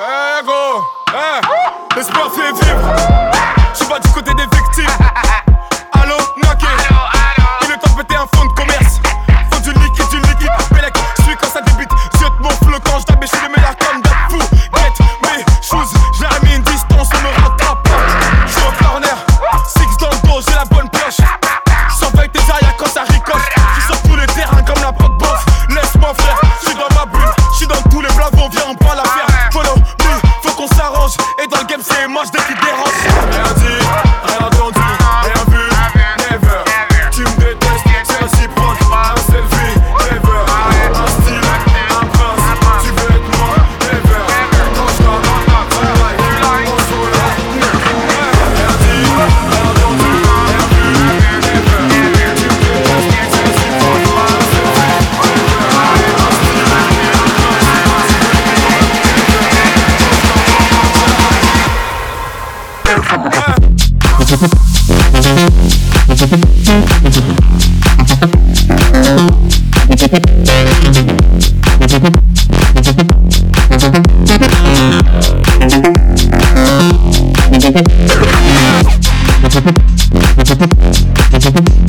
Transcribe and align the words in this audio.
Eh 0.00 0.02
hey, 0.02 0.42
gros, 0.46 0.82
hey. 1.12 1.42
l'espoir 1.94 2.30
fait 2.32 2.52
vivre. 2.64 2.80
Je 3.74 3.78
suis 3.80 3.86
pas 3.86 3.98
du 3.98 4.08
côté 4.08 4.32
des 4.32 4.44
victimes. 4.44 5.29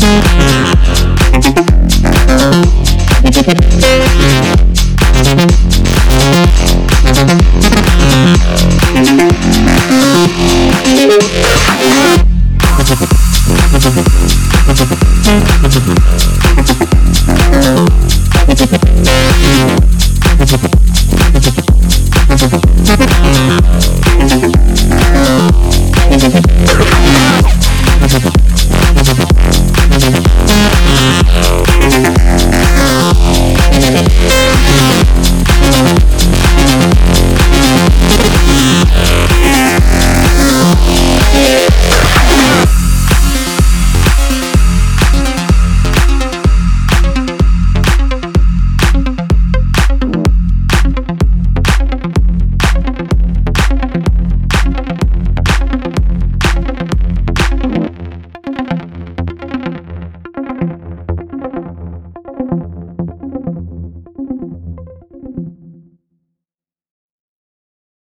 Thank 0.02 0.91